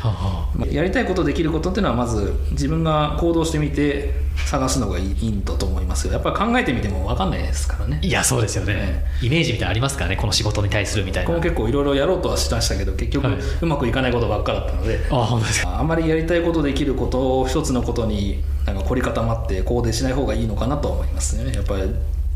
[0.71, 4.13] やりたいことできることっていうのはまず自分が行動してみて
[4.47, 6.13] 探すのがいいんだと思いますよ。
[6.13, 7.99] やっぱり考えてみても分かんないですからね。
[8.01, 9.05] いやそうですよね。
[9.21, 11.27] イメージみたいなのありますからねこの仕事に対するみたいな。
[11.27, 13.37] 僕も結構いろいろやろうとはしましたけど結局はい。
[13.61, 15.79] うまくいかないことばっかだったので、あ本当ですか。
[15.79, 21.53] あんまりやりたいことできることを一つのことになんか凝り固まって行動しない方がいいのかなと思いますね。
[21.53, 21.83] やっぱり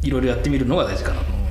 [0.04, 1.49] いろいろやってみるのが大事かなと思います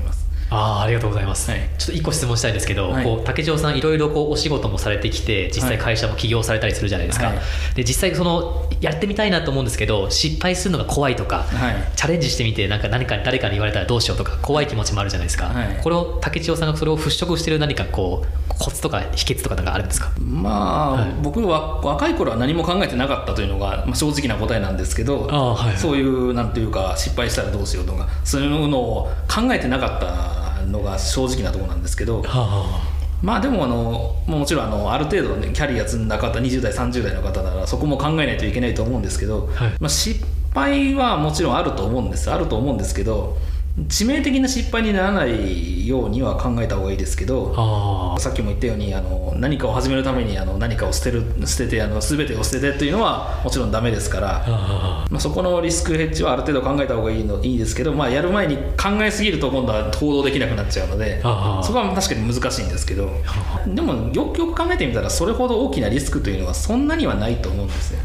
[0.50, 1.60] あーありがとうございます、はい。
[1.78, 3.04] ちょっと一個質問したいんですけど、はい。
[3.04, 7.38] こう竹城さんいろいろこうお仕事もされてきて実際会社も起業されたりするじゃないですか、はい。
[7.74, 11.76] で実際そのやってみたいなと思うんですけど失敗するのが怖いとか、はい。
[11.96, 15.80] チャレンジしてみてなんか何か誰かに言われたらどうしようとか怖い気持ちもあるじゃないですか、はい。
[15.82, 20.12] これを竹千代さんがそれを払拭してる何かこうコツとか秘訣とかなんかあるんですか？
[20.18, 21.10] まあ、はい。
[21.22, 25.76] 僕は若い頃は何も考えてなかったというのが、まあ、正直な答えなんですけどあーはい。
[25.76, 39.70] そういうなんていうか失敗したらどうしようとかそういうのを考えてなかったのが正直なところなんですけどはあまあでもあのもちろんあのある程度、ね、キャリア積んだ方20代30代の方ならそこも考えないといけないと思うんですけど、はい。
[39.80, 43.36] まあ、失敗はもちろんあると思うんですあると思うんですけど
[43.86, 61.28] 致命的な失敗にならないようには考えた方がいいですけどあさっきも言ったようにあの何かを始めるためにあの何かを捨てる捨ててあの全てを捨ててというのはもちろんダメですから、あまあ、そこのリスクヘッジはある程度考えた方がいいのいいですけど、まあ、やる前に考えすぎると今度は行動できなくなっちゃうのでそ
[61.72, 63.10] こは確かに難しいんですけど
[63.66, 68.00] でもよくよく考えてみたらそれほど大きなリスクというのはそんなにはないと思うんですよ。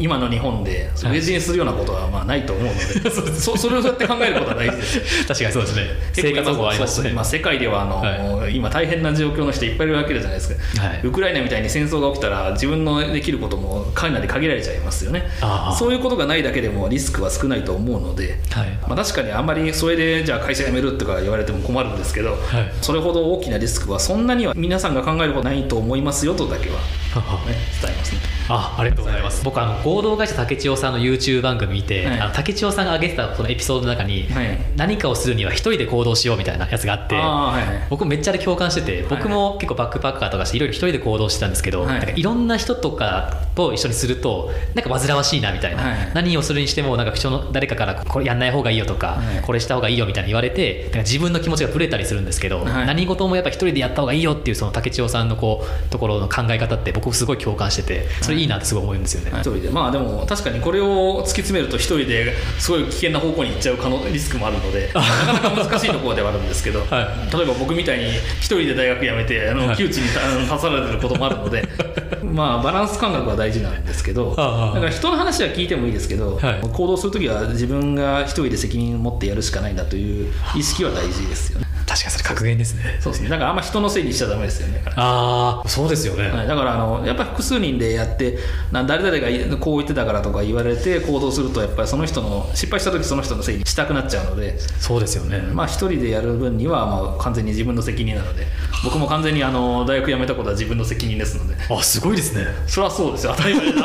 [0.00, 3.10] 今の日本で飢え死にするようなことはまあないと思うので。
[3.34, 5.26] そ それをそうやって考えることは大事です。
[5.28, 5.52] 確かに。
[5.52, 5.82] そうですね。
[6.12, 7.04] 生活保護ありますね。
[7.04, 11.00] そう今世界ではあの、は今大変な状況の人いっぱいいるわけじゃないですか、はい。
[11.02, 15.28] ウクライナみたいに戦争が起きたら自分のできることもかなり限られちゃいますよね。
[15.40, 15.76] ああ。
[15.76, 18.68] そういうことがないだけでもリスクは少ないと思うので、はい。
[18.88, 22.38] まあ、確かにあんまりそれでじゃあ会社辞めるとか言われても困るんですけど、はい。
[22.80, 29.44] それほど大きなリスクはそんなには皆さんが考えることないと思いますよとだけは、ね、伝えますねあありがとうございます。
[29.44, 32.20] 僕あの合同会社竹千代さんの YouTube 番組見て、はい。
[32.20, 34.58] あの竹千代さんが挙げてたそのエピソードの中に、はい。
[34.76, 37.86] 何かをするには一人で行動しようみたいなやつがあってはいはい。
[37.88, 41.88] 僕めっちゃあれ共感してて僕も結構バックパッカーとかしていろいろ一人で行動してたんですけど、はい。
[41.88, 49.42] なんかいろんな人とかと一緒にするとなんか煩わしいなみたいな、はい何をするにしてもなんか人の誰かからこれやんない方がいいよとか、はい。
[49.42, 52.86] これした方がいいよみたいに言われてなんか自分の気持ちがぶれたりするんですけど、はい。
[52.86, 59.30] 何事もやっぱ一人でやった方がいいよっていうその竹千代さんのこうところの考え方って僕すごい共感しててそれいいなってすごい思うんですよね。
[59.34, 59.70] 一人で。
[59.70, 68.06] まあでも確かにこれを突き詰めると一人ですごい危険な方向に行っちゃう可能リスクもあるのでなかなか難しいところではあるんですけど、 は例えば僕みたいに
[68.40, 69.76] 一人で大学辞めてあのはい。
[69.76, 71.66] 窮地に立たされてることもあるので
[72.22, 76.60] まあバランス感覚は大事なんですけどだから人の話は聞いてもいいですけど、はい。
[76.60, 81.66] 行動するときは自分が一人で責任を持ってやるしかないんだという意識は大事ですよね。
[81.86, 82.98] 確かにそれ格言ですね。
[83.00, 83.28] そうですね。
[83.28, 84.82] だからあんま人のせいにしちゃダメですよね。
[84.96, 88.23] ああそうですよね、はい、だからあのやっぱり複数人でやって
[88.72, 94.58] な誰々がこう言ってたからとか言われて行動するとやっぱりその人の失敗した時その人のせいにしたくなっちゃうので。
[94.58, 98.46] そうですよね、まあ一人でやる分にはまあ完全に自分の責任なので。
[98.84, 101.56] 僕も完全にあの大学辞めたことは自分の責任ですので。
[101.70, 102.46] あすごいですね。
[102.66, 103.34] それはそうですよ。
[103.36, 103.84] 当たり前です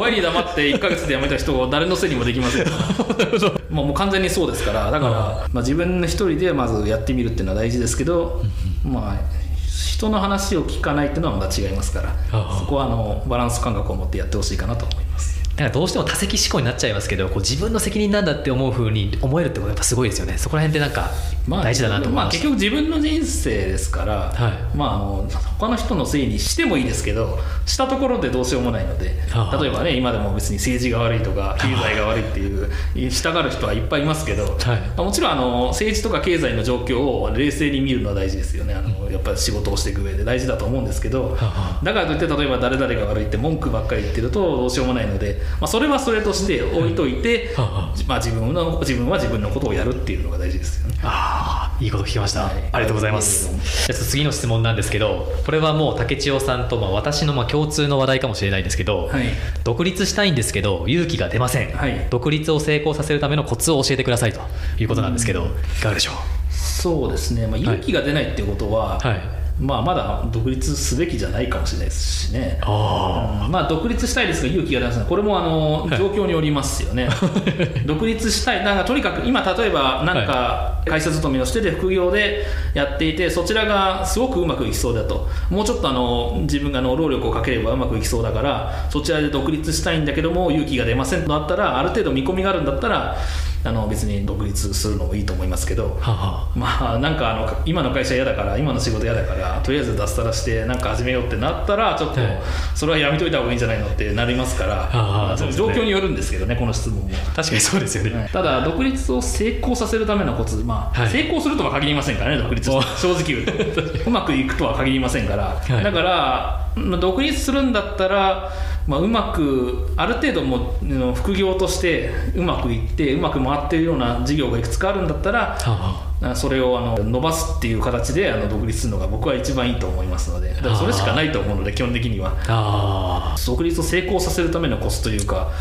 [0.00, 2.64] 親に黙って1か月で辞めた人を誰のせいにもできません。
[2.64, 4.90] か らもうもう完全にそうですから。
[4.90, 5.12] だから、
[5.52, 8.42] まあ、自分一人でまずやってみるっていうのは大事ですけど
[8.84, 9.47] まあ
[9.86, 12.16] 人の話を聞かないっていうのはまた違いますから
[12.60, 20.38] そこはあのバランス感覚を持ってやってほしいかなと思いますなんかどうしても多責思考になっちゃいますけどこう自分の責任なんだって思うふうに思えるってことはやっぱすごいですよね。
[20.38, 21.10] そこら辺ってなんか
[21.48, 24.76] 大事だなと思いまあ、ました、結局自分の人生ですから、はい。
[24.76, 29.62] まあ、あの他の人のせいにしてもいいですけどしたところでどうしようもないのではあ。
[29.62, 34.54] 例えばね今でも別に政治が悪いとか経済が悪いっていう従う人はいっぱいいますけど、はい。
[34.56, 38.74] まあもちろんあの政治とか経済の状況を冷静に見るのは大事ですよね。
[38.74, 50.98] あのやっぱり仕事をしていく上で大事だと思うんですけど、はだからといって例えば誰々が悪いって文句ばっかり言ってるとどうしようもないので、まあ、それはそれとして置いといて、まあ、自分の自分は自分のことをやるっていうのが大事ですよね。
[51.02, 52.52] ああいいこと聞きました、はい。
[52.72, 53.48] ありがとうございます。
[53.86, 59.24] じゃあ次の質問なんですけどこれはもう竹千代さんとまあ私のまあ共通の話題かもしれないんですけど、はい。
[59.64, 62.06] 独立したいんですけど勇気が出ません、はい。
[62.10, 64.40] 独立を成功させるためのコツを教えてくださいと
[64.78, 66.14] いうことなんですけど、いかがでしょう？
[66.52, 72.58] そうですね、まあ、勇気が出ないっていうことは、はいまあ、まだ独立すべきじゃないかもしれないですしね。
[72.62, 73.52] あうん。
[73.52, 75.98] まあ、独立したいですが勇気が出ませんこれもあのはい。
[75.98, 77.08] 状況によりますよね、
[77.84, 78.64] 独立したい。
[78.64, 85.28] なんかとにかく今例えばなんか会社勤めをしてて副業でやっていてそちらがすごくうまくいきそうだと。
[85.50, 93.16] もうちょっとあの自分があの労力をかければうまくいきそうだからそちらで独立したいんだけども勇気が出ませんとなったらある程度見込みがあるんだったら
[93.64, 102.38] あの別に独立するのもいいと思いますけど、ははまあなんかあの今の会社嫌だから今の仕事嫌だからとりあえず脱サラしてなんか始めようってなったらちょっとはい。
[102.74, 105.66] それはやめといた方がいいんじゃないのってなりますから、あまあそうですね。
[105.66, 107.08] 状況によるんですけどねこの質問も。
[107.34, 108.28] 確かにそうですよね、はい。
[108.28, 111.10] ただ独立を成功させるためのコツ、まあはい。
[111.10, 112.70] 成功するとは限りませんからね独立。
[112.70, 112.80] お。
[112.82, 113.82] 正直言うと。
[114.08, 115.84] うまくいくとは限りませんから、はい。
[115.84, 116.67] だからまあ
[117.00, 118.50] 独立するんだったら、
[118.86, 120.74] まあ、うまくある程度も
[121.14, 132.36] 副業としてうまくいってうまく回っているような事業がいくつかあるんだったら、ははあそれをあの伸ばすっていう形であの独立するのが僕は一番いいと思いますのでだからそれしかないと思うので基本的には。
[132.48, 133.36] あ。
[133.46, 135.52] 独立を成功させるためのコツというか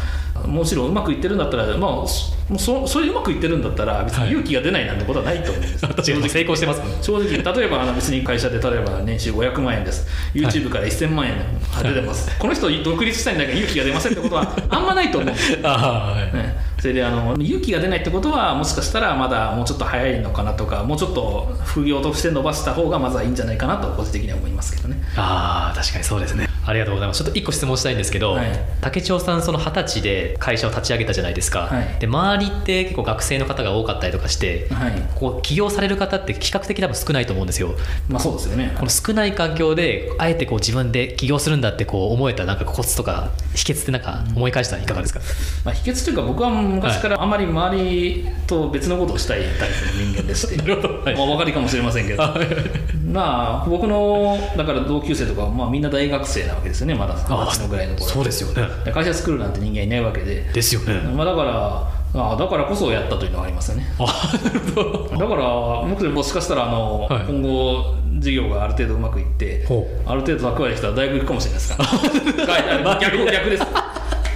[0.47, 10.07] もちろんうまくいってるんだったら、まあ、もうそそれうまくいってるんだったら別に勇気が出ないなんてことはないと思うんです、あ確かに成功してますね正直例えばあの別に会社で例えば年収500万円です。
[10.33, 11.36] YouTube から1000万円
[11.83, 16.36] 出てます、この人独立したいんだけど勇気が出ませんってことはあんまないと思うんです はい。
[16.36, 25.01] ね、それであの勇気が出ないってことはもしかしたらまだもうちょっと早いのかなとかもうちょっと副業として伸ばした方がまずはいいんじゃないかなと個人的には思いますけどね。
[25.15, 27.23] あー確かにそうですねありがとうございます。
[27.23, 28.47] ちょっと一個質問したいんですけど、はい。
[28.82, 31.99] 竹千代さんその二十歳で会社を立ち上げたじゃないですか、はい。
[31.99, 34.91] で周りって結構学生の方が多かったりとかして、はい。
[35.15, 37.73] こう起業される方って比較的多分少ないと思うんですよ。
[38.10, 38.73] まあそうですよね。
[38.77, 45.19] この少ない環境であえてこう自分で起業するんだってこう思えたなんかコツとか秘訣ってなんか思い返したらいかがですか、
[45.65, 51.15] まあ、秘訣というか僕は昔からあまり周りと別のことをしたいタイプの人間でして、 はい。
[51.15, 52.23] まあ、お分かりかもしれませんけど。
[53.11, 56.93] まあ僕のだから同級生とかは、まあ、みんな大学生なわけですよね。
[56.93, 58.05] まだ二十歳のぐらいの頃。
[58.05, 58.67] そうですよね。
[58.85, 63.87] で会社作るなんて人間いないわけで、ですよね、まあ、だからあだからこそやったというのがありますよね。
[63.99, 64.05] あ
[64.43, 65.17] なるほど。
[65.17, 67.23] だから僕もしかしたらあの、はい。
[67.27, 71.89] 今後事業がある程度うまくいってほある程度蓄えてきたら大学行くかもしれないですから。
[71.89, 73.63] は い逆逆です。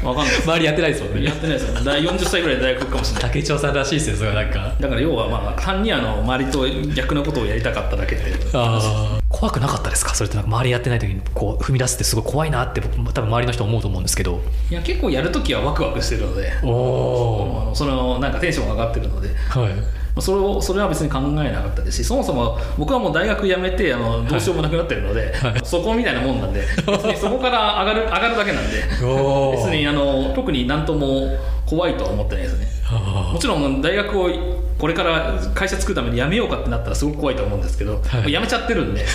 [0.04, 1.24] わかんない周りやってないですもんね。
[1.26, 1.84] やってないですよ。
[1.84, 3.22] 大40歳ぐらいで大学行くかもしれない。
[3.24, 4.74] 竹千代さんらしいですよそれはなんか。
[4.80, 9.22] だから要はまあ単にあの周りと逆のことをやりたかっただけっていうあー。
[9.30, 10.16] 怖くなかったですか？
[10.16, 14.42] それってなんか周りやってない時にこう踏み出すってすごい怖いなって僕多分周りの人思うと思うんですけど。
[14.72, 16.52] いや結構やるときはワクワクしてるので。
[16.64, 19.30] おそのなんかテンションが上がってるので。
[19.50, 32.81] はいそれをそれは別に考えなかったですしそもそも僕はもう大学辞めてあのどうしようもなくなってるので、そこみたいなもんなんで別にそこから上がる上がるだけなんでお別にあの特になんとも怖いとは思ってないですね
[33.34, 34.30] もちろん大学を
[34.78, 38.32] これから会社作るために辞めようかってなったらすごく怖いと思うんですけど、はい。
[38.32, 39.06] 辞めちゃってるんで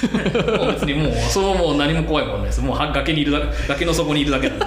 [0.58, 4.64] もう別にもうそのもう何も怖いもんないですもうは崖にいるだ崖の底にいるだけなんで、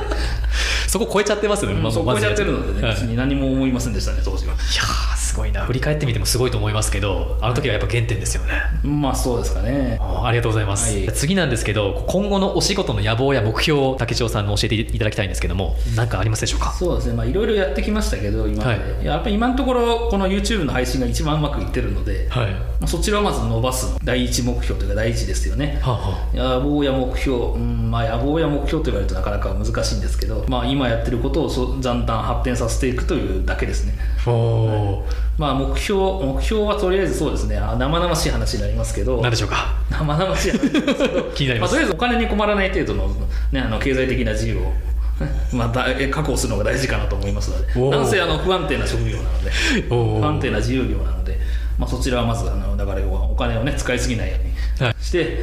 [0.87, 4.53] そこ超えちゃってますよね、もうそこ超えちゃってるのでね、はい別に何も思いませんでしたね当時は。
[4.53, 5.61] いやーすごいな。
[5.61, 9.97] 振り返ってみてもすごいと思いますけどあの時はやっぱ原点ですよね、まあそうですかね。
[10.01, 11.07] ありがとうございます、はい。
[11.13, 16.73] 次なんですけど今後のお仕事の野望や目標を竹千代さんに教えていただきたいんですけども何かありますでしょうか？
[16.77, 17.13] そうですね。
[17.13, 22.51] まあいろいろやってきましたけど今まで、はいやっぱり今のところこの YouTube の配信が一番うまくいってるので、はい。
[22.51, 25.79] まあそちらをまず伸ばすの第一目標というか第一ですよね。
[25.81, 25.91] は
[26.33, 33.93] あは野望や目標、うんまあ、野望や目標と言われるとなかなか難しいんですけど、まあ、今やってることをそだんだん発展させていくというだけですね、
[34.25, 35.05] あお
[35.37, 37.57] まあ、目標目標はとりあえずそうですね。
[37.57, 39.75] あ生々しい話になりますけどー何でしょうか？
[39.89, 41.71] 生々しい話ですけど 気になります。
[41.71, 43.07] あ、とりあえずお金に困らない程度の,、
[43.51, 44.73] ね、あの経済的な自由を
[45.51, 47.97] まあ、確保するのが大事かなと思いますので。
[47.97, 49.51] なんせあの不安定な職業なので。
[49.89, 51.39] 不安定な自由業なので、
[51.77, 54.95] まあ、そちらはまずあのだから要はお金をね使いすぎないようにはい。
[55.01, 55.39] して、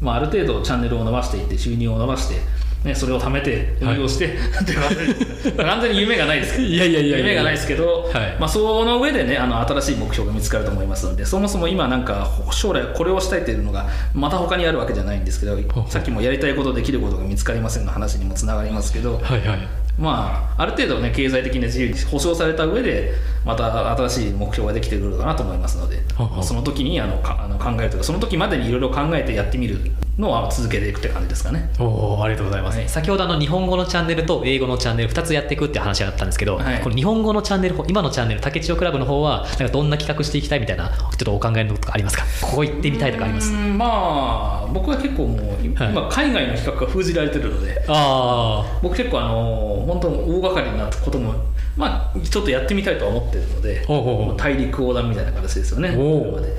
[0.00, 2.36] まあ、ある程度チャンネルを伸ばしていって収入を伸ばして、
[2.84, 6.64] ね、それを貯めて運用して、ってい完全に夢がないですけど。
[6.68, 8.36] いやいやいや夢がないですけど、はい。
[8.38, 15.56] まあ、その上でねあの新しい目標が見つかると思いますのでそもそも今なんか将来これをしたいというのがまた他にあるわけじゃないんですけど
[15.88, 19.58] さっきもやりたいことできることが見つかりませんの話にもつながりますけど、はいはい。
[19.98, 29.78] まあ、ある程度ね経済的な自由に保障された上でまた新しい目標ができてくるかなと思いますので、ははその時にあのかあの考えるとかその時までにいろいろ考えてやってみる
[30.18, 31.70] のは続けていくって感じですかね。
[31.80, 32.88] おーありがとうございます、はい。
[32.88, 36.80] 先ほどあの日本語のチャンネルと英語のチャンネル2つやっていくって話があったんですけど、はい。
[36.82, 42.24] この日本語のチャンネル今のチャンネル竹千代クラブの方はなんかどんな企画していきたいみたいなちょっとお考えのこととかありますか？
[42.46, 43.52] ここ行ってみたいとかあります？
[43.52, 46.12] うんまあ僕は結構もう今、はい。
[46.12, 51.34] 海外の企画が封じられてるのであ僕結構あの本当大掛かりなことも
[51.76, 55.96] まあちょっとやってみたいとは思ってるのでほうほう大陸横断みたいな形ですよね。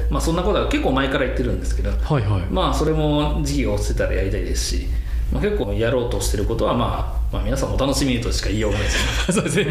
[0.10, 1.92] まあそんなことは結構前から言ってるんですけど。
[1.92, 4.88] あはいはい、まあそれも時期が落ちてたらやりたいですし、
[5.32, 9.32] まあ、結構やろうとしてることは、まあ、まあ皆さんお楽しみにとしか言いようがないです。
[9.32, 9.66] そうですね。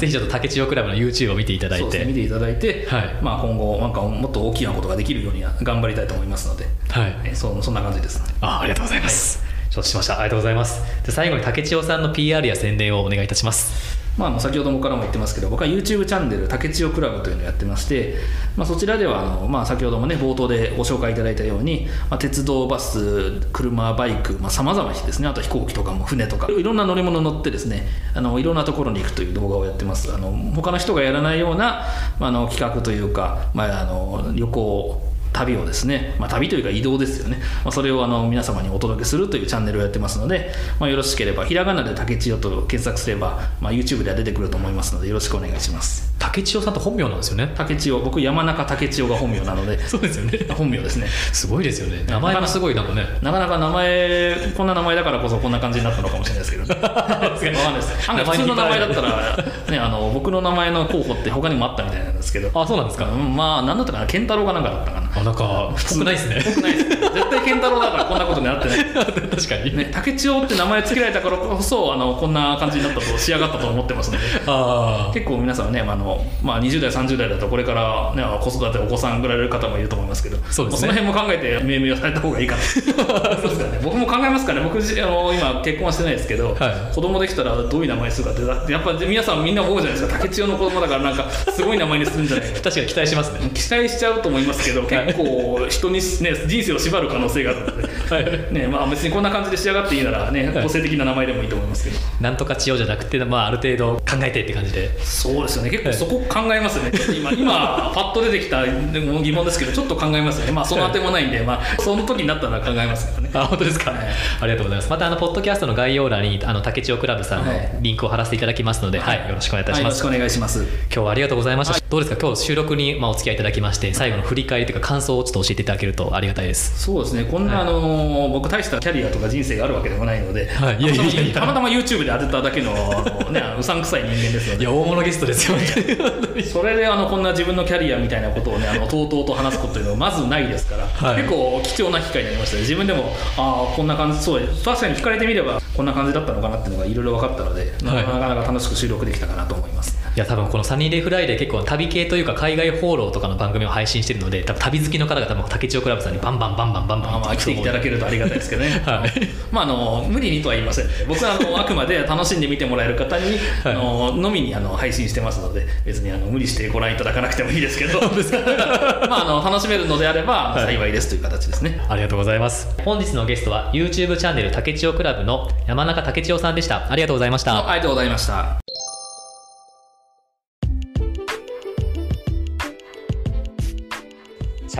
[0.00, 1.98] ぜひちょっと竹千代クラブの YouTube を見ていただいて。
[2.00, 2.04] ね。
[2.04, 3.16] 見ていただいて、はい。
[3.22, 7.16] まあ、今後なんかもっと大きなことができるように頑張りたいと思いますので、はい。
[7.24, 8.22] えそそんな感じです。
[8.40, 10.14] あありがとうございます、承知しました。
[10.14, 10.82] ありがとうございます。
[11.04, 18.16] で最後に竹千代さんの PR や宣伝をお願いいたしますまあ、先ほどもからも言ってますけど僕は YouTube チャンネル竹千代クラブというのをやってまして、
[18.56, 25.28] まあ、そちらではあの、まあ、先ほどもね冒頭でご紹介いただいたように、まあ、鉄道バス車バイクさまざ、まですね。
[25.28, 26.50] あと飛行機とかも船とか。
[26.50, 30.12] いろんな乗り物乗ってですねあのいろんなところに行くという動画をやってます。
[30.12, 31.84] あの他の人がやらないような、
[32.18, 46.10] まあ、あの企画というか、まあ、あの旅行旅をですね、まあ、旅というか移動ですよね、まあ、それをあの皆様にお届けするというチャンネルをやってますので、まあ、よろしければひらがなで竹千代と検索すれば、まあ、YouTube では出てくると思いますのでよろしくお願いします。
[46.20, 47.50] 竹千代さんって本名なんですよね。
[47.56, 47.98] 竹千代。
[48.00, 49.78] 僕山中竹千代が本名なので。
[49.88, 50.38] そうですよね。
[50.54, 51.08] 本名ですね。
[51.32, 52.04] すごいですよね。
[52.06, 53.06] 名前もすごいなんかね。
[53.22, 57.36] なかなか名前こんな名前だからこそこんな感じになったのかもしれないですけど、ね、 わかんないで
[57.82, 57.94] す。
[58.06, 62.50] 普通の名前だったら、ね、あの僕の名前の候補って他にもあったみたいなんですけど。
[62.54, 64.06] あそうなんですか、うんまあ何だったかな。
[64.06, 65.10] 健太郎かなんかだったかな。
[65.16, 66.42] あなんか普通ないですね。
[66.44, 66.88] 僕ないです。
[66.88, 68.84] 絶対健太郎だからこんなことになってない。
[68.84, 74.24] 確かに、ね、竹千代って名前つけられたからこそあのこんな感じになったと仕上がったと思ってますので。
[74.46, 80.88] あ結構皆さんねあのの、まあ、20代30代だとこれから、ね、子育てお子さんぐらいいる方もいると思いますけどそうですね。
[80.88, 83.80] まあその辺も考えて命名をされた方がいいかな そうですかね。
[83.82, 84.64] 僕も考えますからね。
[84.64, 86.94] 僕じあの今結婚はしてないですけど、はい。
[86.94, 90.18] 子供できたらどういう名前にするかってやっぱ皆さんみんな思うじゃないですか。
[90.18, 92.60] 竹千代の子供だからなんかすごい名前にするんじゃないか。
[92.62, 93.50] 確かに期待しますね。
[93.54, 96.00] 期待しちゃうと思いますけど結構人に、ね、
[96.46, 101.96] 人生を縛る可能性があるので、ねまあ、別にこんな感じで仕上がっていいなら、ね、個性的な名前でもいいと思いますけど。
[102.20, 104.90] なんとか千代じゃなくて、まあ、ある程度考えてって感じで。
[105.02, 105.70] そうですよね。
[105.70, 106.92] 結構そこ考えますよね。
[107.14, 110.52] 今今パッと出てきたでも疑問ですけどちょっと考えますよね。
[110.52, 113.30] まあその当てもないんで、まあ、その時になったら考えますけどね。
[113.34, 114.00] あ本当ですか、はい。
[114.40, 114.90] ありがとうございます。
[114.90, 117.70] またあのポッドキャストの概要欄にあの竹千代クラブさんのはい。
[117.80, 119.28] リンクを貼らせていただきますので、はい。
[119.28, 120.62] よろしくお願いいたします、はいよろしくお願いします。
[120.62, 122.20] 今日はありがとうございました、どうですか？
[122.20, 126.82] 今日収録にまあお付き合いいただきまして最後の振り返りというか感想をちょっと教えていただけるとありがたいです。
[126.82, 127.24] そうですね。
[127.24, 127.62] こんな、はい。
[127.62, 130.82] あの僕大したキャリアとか人生があるわけでもないので、はい。
[130.82, 131.34] いやいやいや。
[131.34, 134.62] たまたま YouTube で当てただけのあの、ね、うさんくさい人間ですので。
[134.62, 135.56] いや大物ゲストですよ。
[135.56, 135.64] ね
[136.44, 141.22] それであのこんな自分のキャリアみたいなことをねあのとうとうと話すことっていうのはまずないですから、はい。
[141.22, 142.62] 結構貴重な機会になりましたね。
[142.62, 148.04] 自分でもああこんな感じそう確かに聞かれてみればこんな感じだったのかなっていうのがいろいろ分かったので、なはい。
[148.04, 159.10] なかなか楽しく収録できたかなと思いますいや多分このサニーデイフライデー結構旅系というか海外放浪とかの番組を配信してるので多分旅好きの方が多分たけちよ倶楽部さんにバンバンバンバンバンバンまあ来ていただけるとありがたいですけどね、はい
[159.52, 178.69] まああの無理にとは言いません僕はあのあくまで楽しんで見てもらえる方に、はいあののみにあの配信してますので別にあの無理してご覧いただかなくてもいいですけどまああの楽しめるのであれば幸いですという形ですね、ありがとうございます本日のゲストは YouTube チャンネル竹千代クラブの山中竹千代さんでしたありがとうございましたありがとうございました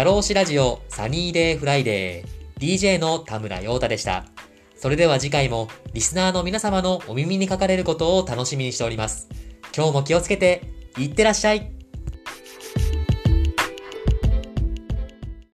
[0.01, 4.25] 社労士ラジオサニーデイフライデー DJ の田村陽太でした。
[4.75, 9.29] それでは次回もリスナーの皆様のお耳にかかれることを楽しみにしております。
[9.77, 10.63] 今日も気をつけて
[10.97, 11.71] いってらっしゃい